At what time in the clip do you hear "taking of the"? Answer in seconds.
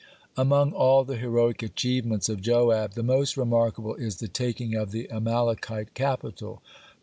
4.27-5.07